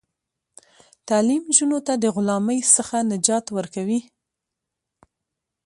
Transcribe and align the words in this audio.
تعلیم 1.07 1.41
نجونو 1.49 1.79
ته 1.87 1.93
د 2.03 2.05
غلامۍ 2.15 2.59
څخه 2.75 2.95
نجات 3.11 3.45
ورکوي. 3.57 3.99